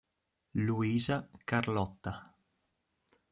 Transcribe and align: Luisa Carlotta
Luisa 0.57 1.29
Carlotta 1.45 2.33